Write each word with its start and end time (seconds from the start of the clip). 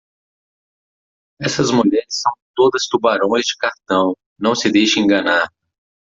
Essas 1.39 1.69
mulheres 1.69 2.19
são 2.23 2.33
todas 2.55 2.87
tubarões 2.87 3.45
de 3.45 3.55
cartão, 3.55 4.17
não 4.39 4.55
se 4.55 4.71
deixe 4.71 4.99
enganar. 4.99 5.47